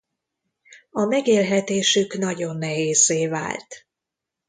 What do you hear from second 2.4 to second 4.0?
nehézzé vált.